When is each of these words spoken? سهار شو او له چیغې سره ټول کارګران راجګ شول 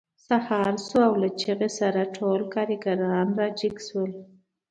سهار 0.27 0.73
شو 0.85 0.97
او 1.07 1.13
له 1.21 1.29
چیغې 1.39 1.69
سره 1.79 2.01
ټول 2.17 2.39
کارګران 2.53 3.27
راجګ 3.39 3.75
شول 3.87 4.11